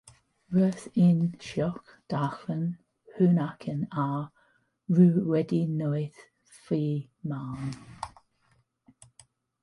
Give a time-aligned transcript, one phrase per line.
[0.53, 1.17] Roedd e'n
[1.47, 2.63] sioc darllen
[3.17, 6.23] hwn ac yn awr rwy wedi newid
[6.55, 6.79] fy
[7.33, 7.77] marn.